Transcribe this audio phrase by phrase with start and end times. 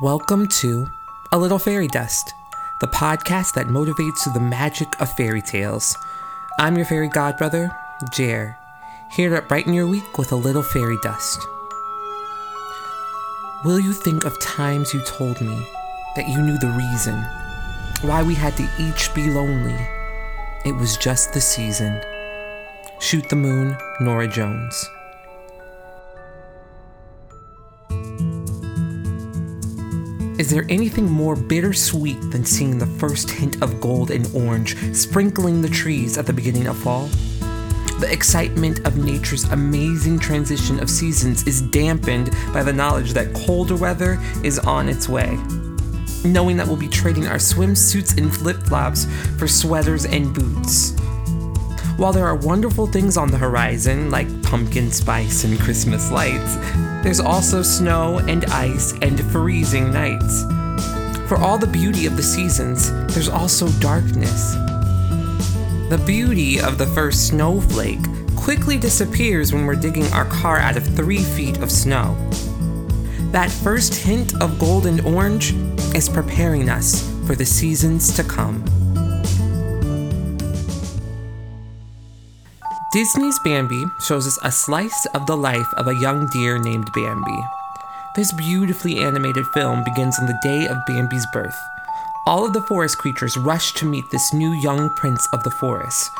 [0.00, 0.88] Welcome to
[1.30, 2.32] A Little Fairy Dust,
[2.80, 5.94] the podcast that motivates through the magic of fairy tales.
[6.58, 7.76] I'm your fairy godbrother,
[8.10, 8.56] Jer,
[9.10, 11.46] here to brighten your week with a little fairy dust.
[13.62, 15.66] Will you think of times you told me
[16.16, 17.22] that you knew the reason
[18.00, 19.76] why we had to each be lonely?
[20.64, 22.00] It was just the season.
[23.00, 24.88] Shoot the Moon, Norah Jones.
[30.50, 35.62] Is there anything more bittersweet than seeing the first hint of gold and orange sprinkling
[35.62, 37.06] the trees at the beginning of fall?
[38.00, 43.76] The excitement of nature's amazing transition of seasons is dampened by the knowledge that colder
[43.76, 45.38] weather is on its way.
[46.24, 49.04] Knowing that we'll be trading our swimsuits and flip flops
[49.38, 50.96] for sweaters and boots.
[52.00, 56.56] While there are wonderful things on the horizon, like pumpkin spice and Christmas lights,
[57.04, 60.44] there's also snow and ice and freezing nights.
[61.28, 64.54] For all the beauty of the seasons, there's also darkness.
[65.90, 68.00] The beauty of the first snowflake
[68.34, 72.16] quickly disappears when we're digging our car out of three feet of snow.
[73.30, 75.52] That first hint of gold and orange
[75.94, 78.64] is preparing us for the seasons to come.
[82.92, 87.44] Disney's Bambi shows us a slice of the life of a young deer named Bambi.
[88.16, 91.54] This beautifully animated film begins on the day of Bambi's birth.
[92.26, 96.10] All of the forest creatures rush to meet this new young prince of the forest.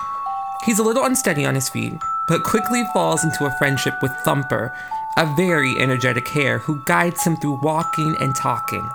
[0.65, 4.73] He's a little unsteady on his feet, but quickly falls into a friendship with Thumper,
[5.17, 8.89] a very energetic hare who guides him through walking and talking.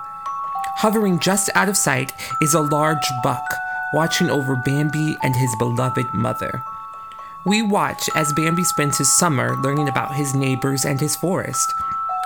[0.76, 3.44] Hovering just out of sight is a large buck,
[3.92, 6.64] watching over Bambi and his beloved mother.
[7.46, 11.72] We watch as Bambi spends his summer learning about his neighbors and his forest.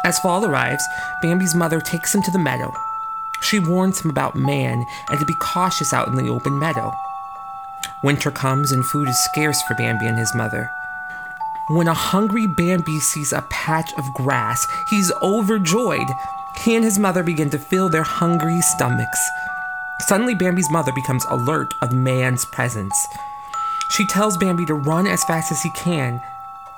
[0.02, 0.82] As fall arrives,
[1.20, 2.72] Bambi's mother takes him to the meadow.
[3.42, 6.91] She warns him about man and to be cautious out in the open meadow.
[8.02, 10.70] Winter comes and food is scarce for Bambi and his mother.
[11.69, 16.08] When a hungry Bambi sees a patch of grass, he's overjoyed.
[16.64, 19.20] He and his mother begin to fill their hungry stomachs.
[20.08, 22.97] Suddenly, Bambi's mother becomes alert of man's presence.
[23.90, 26.22] She tells Bambi to run as fast as he can,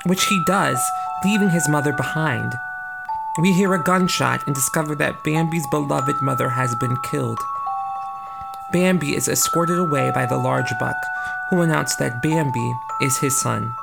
[0.07, 0.81] which he does,
[1.25, 2.55] leaving his mother behind.
[3.39, 7.39] We hear a gunshot and discover that Bambi's beloved mother has been killed.
[8.73, 10.97] Bambi is escorted away by the large buck,
[11.51, 13.75] who announce that Bambi is his son.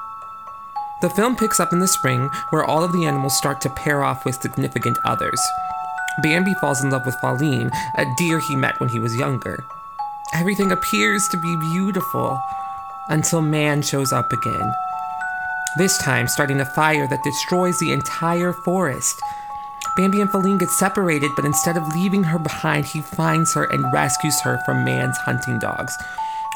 [1.02, 4.04] The film picks up in the spring, where all of the animals start to pair
[4.04, 5.40] off with significant others.
[6.24, 9.64] Bambi falls in love with Faline, a deer he met when he was younger.
[10.34, 12.40] Everything appears to be beautiful
[13.10, 14.74] until man shows up again.
[15.78, 19.22] This time, starting a fire that destroys the entire forest.
[19.96, 23.94] Bambi and Faline get separated, but instead of leaving her behind, he finds her and
[23.94, 25.96] rescues her from man's hunting dogs,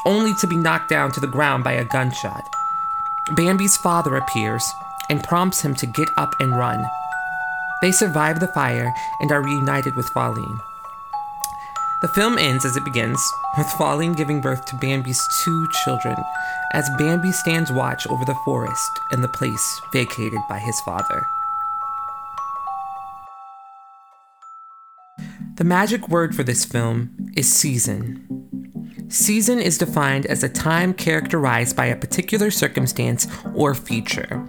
[0.06, 2.42] only to be knocked down to the ground by a gunshot.
[3.36, 4.64] Bambi's father appears
[5.08, 6.84] and prompts him to get up and run.
[7.82, 10.60] They survive the fire and are reunited with Faline.
[12.04, 13.18] The film ends as it begins,
[13.56, 16.14] with Faline giving birth to Bambi's two children,
[16.74, 21.26] as Bambi stands watch over the forest and the place vacated by his father.
[25.54, 29.06] The magic word for this film is season.
[29.08, 34.46] Season is defined as a time characterized by a particular circumstance or feature.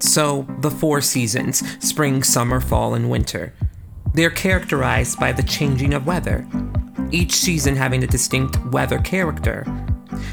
[0.00, 3.54] So, the four seasons spring, summer, fall, and winter.
[4.12, 6.48] They're characterized by the changing of weather,
[7.12, 9.64] each season having a distinct weather character.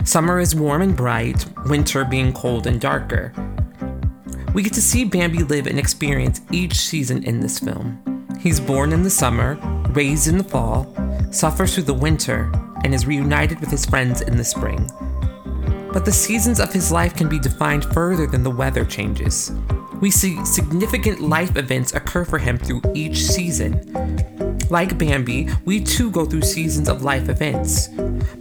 [0.06, 3.34] Summer is warm and bright, winter being cold and darker.
[4.53, 8.00] We get to see Bambi live and experience each season in this film.
[8.39, 9.56] He's born in the summer,
[9.91, 10.94] raised in the fall,
[11.31, 12.51] suffers through the winter,
[12.84, 14.90] and is reunited with his friends in the spring.
[15.94, 19.51] But the seasons of his life can be defined further than the weather changes.
[20.01, 24.42] We see significant life events occur for him through each season.
[24.69, 27.90] Like Bambi, we too go through seasons of life events.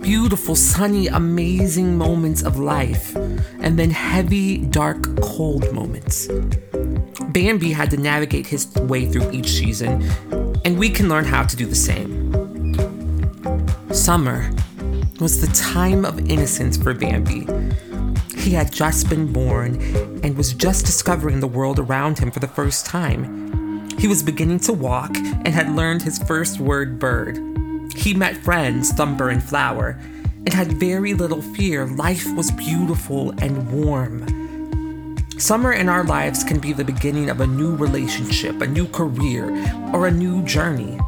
[0.01, 6.29] Beautiful, sunny, amazing moments of life, and then heavy, dark, cold moments.
[7.29, 10.03] Bambi had to navigate his way through each season,
[10.65, 12.33] and we can learn how to do the same.
[13.93, 14.51] Summer
[15.21, 17.47] was the time of innocence for Bambi.
[18.37, 19.81] He had just been born
[20.25, 23.62] and was just discovering the world around him for the first time.
[24.03, 27.39] He was beginning to walk and had learned his first word bird.
[27.95, 29.97] He met friends, Thumper and Flower,
[30.45, 31.87] and had very little fear.
[31.87, 34.27] Life was beautiful and warm.
[35.39, 39.53] Summer in our lives can be the beginning of a new relationship, a new career,
[39.95, 40.99] or a new journey.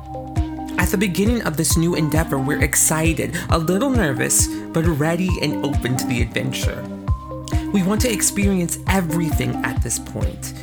[0.79, 5.67] At the beginning of this new endeavor, we're excited, a little nervous, but ready and
[5.67, 6.81] open to the adventure.
[7.73, 10.55] We want to experience everything at this point.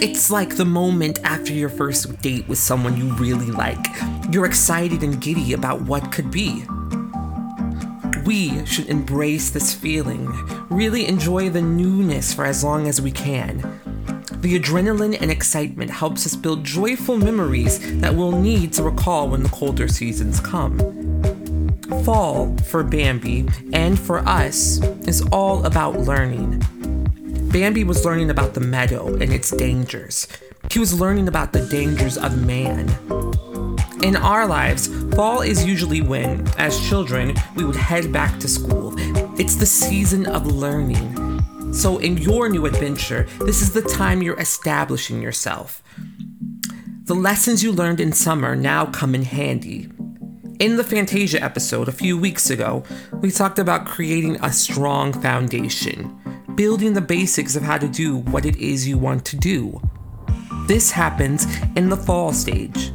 [0.00, 3.84] It's like the moment after your first date with someone you really like.
[4.30, 6.64] You're excited and giddy about what could be.
[8.24, 10.26] We should embrace this feeling,
[10.68, 13.56] really enjoy the newness for as long as we can.
[14.40, 19.42] The adrenaline and excitement helps us build joyful memories that we'll need to recall when
[19.42, 20.78] the colder seasons come.
[22.04, 26.62] Fall for Bambi and for us is all about learning.
[27.50, 30.28] Bambi was learning about the meadow and its dangers.
[30.70, 32.88] He was learning about the dangers of man.
[34.02, 38.94] In our lives, fall is usually when, as children, we would head back to school.
[39.40, 41.42] It's the season of learning.
[41.72, 45.82] So, in your new adventure, this is the time you're establishing yourself.
[47.04, 49.90] The lessons you learned in summer now come in handy.
[50.58, 52.84] In the Fantasia episode a few weeks ago,
[53.22, 56.18] we talked about creating a strong foundation
[56.58, 59.80] building the basics of how to do what it is you want to do.
[60.66, 61.46] This happens
[61.76, 62.92] in the fall stage.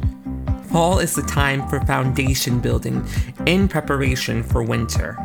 [0.70, 3.02] Fall is the time for foundation building
[3.46, 5.16] in preparation for winter.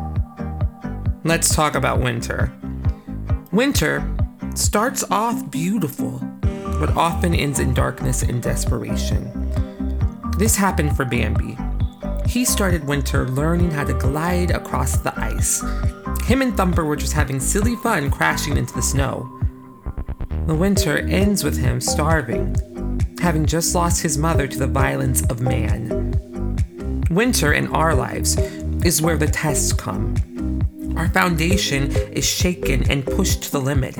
[1.22, 2.50] Let's talk about winter.
[3.52, 4.10] Winter
[4.54, 6.18] starts off beautiful,
[6.80, 9.28] but often ends in darkness and desperation.
[10.38, 11.58] This happened for Bambi.
[12.26, 15.62] He started winter learning how to glide across the ice
[16.30, 19.28] him and Thumper were just having silly fun crashing into the snow.
[20.46, 22.54] The winter ends with him starving,
[23.20, 26.14] having just lost his mother to the violence of man.
[27.10, 28.38] Winter in our lives
[28.84, 30.14] is where the tests come.
[30.96, 33.98] Our foundation is shaken and pushed to the limit.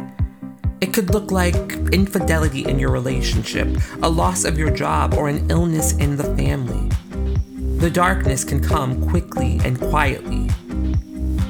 [0.81, 1.57] It could look like
[1.91, 3.67] infidelity in your relationship,
[4.05, 6.89] a loss of your job, or an illness in the family.
[7.79, 10.50] The darkness can come quickly and quietly,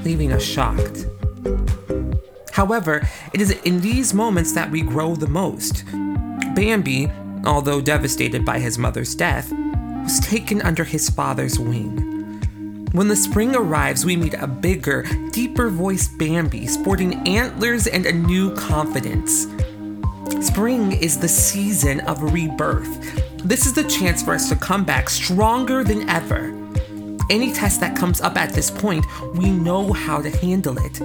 [0.04, 1.06] leaving us shocked.
[2.52, 5.84] However, it is in these moments that we grow the most.
[6.54, 7.10] Bambi,
[7.44, 9.50] although devastated by his mother's death,
[10.02, 12.10] was taken under his father's wing.
[12.92, 18.12] When the spring arrives, we meet a bigger, deeper voiced Bambi sporting antlers and a
[18.12, 19.46] new confidence.
[20.40, 23.38] Spring is the season of rebirth.
[23.44, 26.59] This is the chance for us to come back stronger than ever.
[27.30, 30.98] Any test that comes up at this point, we know how to handle it,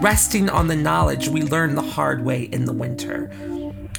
[0.00, 3.28] resting on the knowledge we learned the hard way in the winter.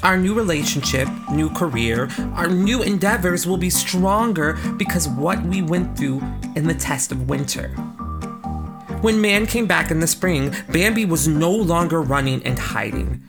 [0.01, 5.97] Our new relationship, new career, our new endeavors will be stronger because what we went
[5.97, 6.21] through
[6.55, 7.67] in the test of winter.
[9.01, 13.21] When man came back in the spring, Bambi was no longer running and hiding.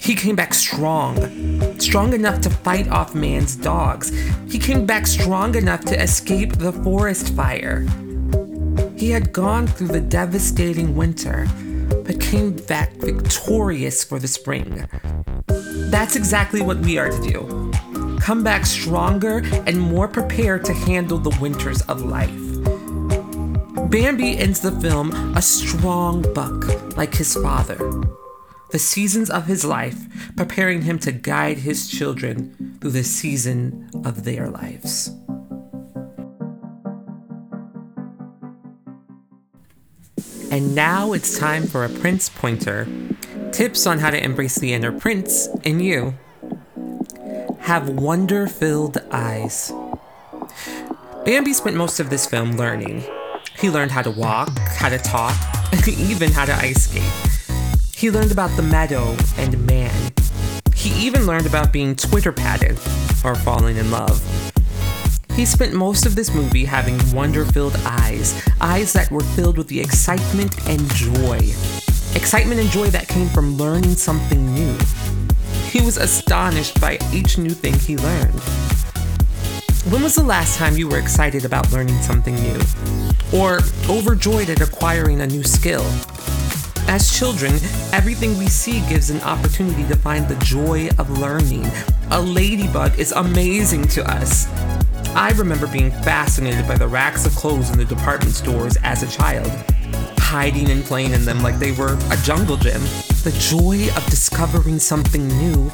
[0.00, 4.10] He came back strong, strong enough to fight off man's dogs.
[4.50, 7.86] He came back strong enough to escape the forest fire.
[8.96, 11.46] He had gone through the devastating winter,
[12.04, 14.88] but came back victorious for the spring.
[15.90, 17.72] That's exactly what we are to do
[18.28, 22.28] come back stronger and more prepared to handle the winters of life.
[23.88, 27.78] Bambi ends the film a strong buck like his father
[28.70, 34.24] the seasons of his life, preparing him to guide his children through the season of
[34.24, 35.10] their lives.
[40.50, 42.88] And now it's time for a Prince Pointer
[43.52, 46.14] tips on how to embrace the inner prince in you.
[47.60, 49.72] Have wonder filled eyes.
[51.24, 53.04] Bambi spent most of this film learning.
[53.58, 55.36] He learned how to walk, how to talk,
[55.72, 57.27] and even how to ice skate.
[57.98, 60.12] He learned about the meadow and man.
[60.72, 62.78] He even learned about being twitterpated
[63.24, 64.22] or falling in love.
[65.34, 69.66] He spent most of this movie having wonder filled eyes, eyes that were filled with
[69.66, 71.38] the excitement and joy.
[72.14, 74.78] Excitement and joy that came from learning something new.
[75.68, 78.38] He was astonished by each new thing he learned.
[79.90, 82.60] When was the last time you were excited about learning something new?
[83.34, 85.84] Or overjoyed at acquiring a new skill?
[86.88, 87.52] As children,
[87.92, 91.70] everything we see gives an opportunity to find the joy of learning.
[92.10, 94.48] A ladybug is amazing to us.
[95.14, 99.06] I remember being fascinated by the racks of clothes in the department stores as a
[99.06, 99.52] child,
[100.16, 102.80] hiding and playing in them like they were a jungle gym.
[103.22, 105.68] The joy of discovering something new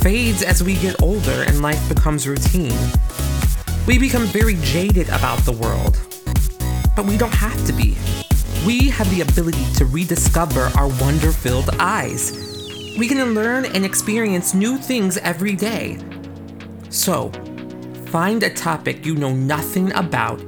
[0.00, 2.78] fades as we get older and life becomes routine.
[3.88, 5.98] We become very jaded about the world,
[6.94, 7.96] but we don't have to be
[8.66, 12.32] we have the ability to rediscover our wonder filled eyes.
[12.98, 15.98] We can learn and experience new things every day.
[16.90, 17.30] So,
[18.06, 20.40] find a topic you know nothing about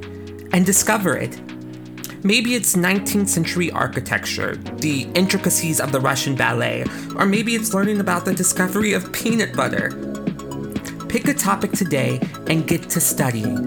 [0.52, 1.40] and discover it.
[2.24, 6.84] Maybe it's 19th century architecture, the intricacies of the Russian ballet,
[7.16, 9.90] or maybe it's learning about the discovery of peanut butter.
[11.08, 13.66] Pick a topic today and get to studying.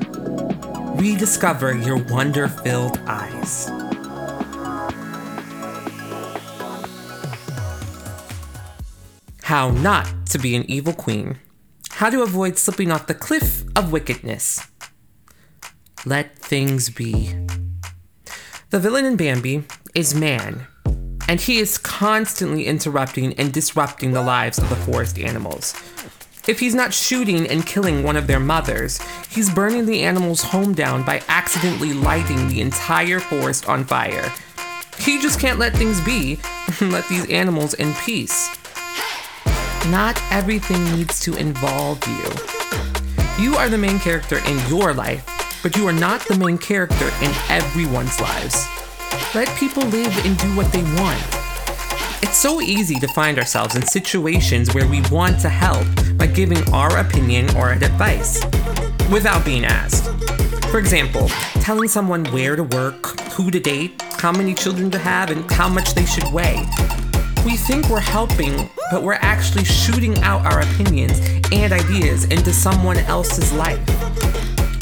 [0.97, 3.69] Rediscover your wonder filled eyes.
[9.53, 11.37] How not to be an evil queen.
[11.91, 14.67] How to avoid slipping off the cliff of wickedness.
[16.07, 17.35] Let things be.
[18.71, 20.65] The villain in Bambi is man,
[21.27, 25.75] and he is constantly interrupting and disrupting the lives of the forest animals.
[26.47, 30.73] If he's not shooting and killing one of their mothers, he's burning the animal's home
[30.73, 34.33] down by accidentally lighting the entire forest on fire.
[34.97, 36.39] He just can't let things be
[36.79, 38.49] and let these animals in peace.
[39.89, 43.43] Not everything needs to involve you.
[43.43, 45.25] You are the main character in your life,
[45.61, 48.65] but you are not the main character in everyone's lives.
[49.35, 51.21] Let people live and do what they want.
[52.23, 55.85] It's so easy to find ourselves in situations where we want to help
[56.17, 58.41] by giving our opinion or advice
[59.11, 60.05] without being asked.
[60.69, 61.27] For example,
[61.61, 65.67] telling someone where to work, who to date, how many children to have, and how
[65.67, 66.65] much they should weigh.
[67.45, 71.19] We think we're helping, but we're actually shooting out our opinions
[71.51, 73.81] and ideas into someone else's life.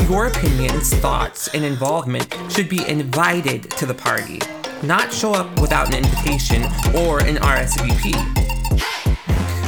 [0.07, 4.39] Your opinions, thoughts, and involvement should be invited to the party,
[4.83, 6.61] not show up without an invitation
[6.95, 8.13] or an RSVP.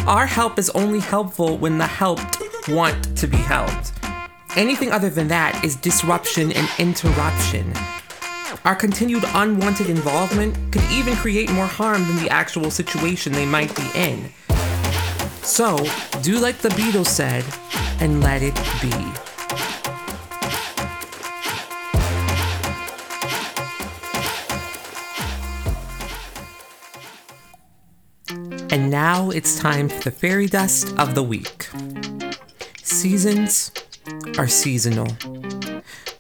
[0.06, 3.92] Our help is only helpful when the helped want to be helped.
[4.56, 7.74] Anything other than that is disruption and interruption.
[8.66, 13.76] Our continued unwanted involvement could even create more harm than the actual situation they might
[13.76, 14.32] be in.
[15.42, 15.78] So,
[16.22, 17.44] do like the Beatles said
[18.00, 18.94] and let it be.
[28.74, 31.70] And now it's time for the fairy dust of the week.
[32.82, 33.72] Seasons
[34.38, 35.08] are seasonal.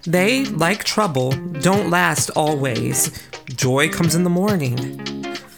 [0.05, 1.31] They, like trouble,
[1.62, 3.24] don't last always.
[3.45, 5.00] Joy comes in the morning.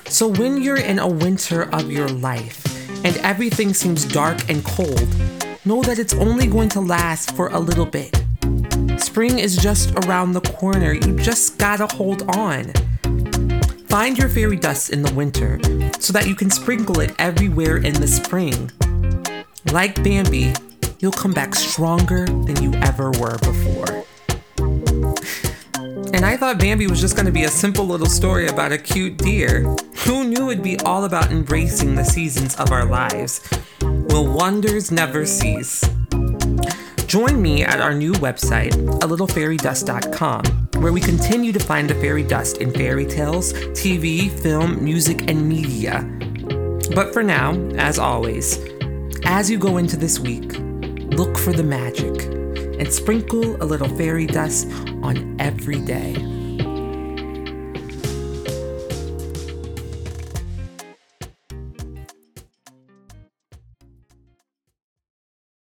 [0.05, 2.63] So when you're in a winter of your life
[3.03, 5.07] and everything seems dark and cold,
[5.65, 8.15] know that it's only going to last for a little bit.
[8.97, 10.93] Spring is just around the corner.
[10.93, 12.71] You just gotta hold on.
[13.87, 15.59] Find your fairy dust in the winter
[15.99, 18.69] so that you can sprinkle it everywhere in the spring.
[19.71, 20.53] Like Bambi,
[20.99, 24.05] you'll come back stronger than you ever were before.
[26.15, 28.77] And I thought Bambi was just going to be a simple little story about a
[28.77, 29.63] cute deer.
[30.05, 33.41] Who knew it'd be all about embracing the seasons of our lives?
[33.81, 35.83] Will wonders never cease?
[37.05, 40.45] Join me at our new website, a alittlefairydust.com,
[40.81, 45.49] where we continue to find the fairy dust in fairy tales, TV, film, music, and
[45.49, 45.99] media.
[46.95, 48.57] But for now, as always,
[49.25, 50.53] as you go into this week,
[51.17, 52.34] look for the magic
[52.79, 54.69] and sprinkle a little fairy dust
[55.01, 56.34] on every day.